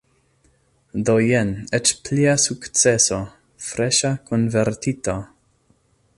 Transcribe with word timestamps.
Do 1.09 1.13
jen 1.23 1.51
eĉ 1.79 1.91
plia 2.09 2.33
sukceso– 2.45 3.21
freŝa 3.69 4.13
konvertito! 4.31 5.19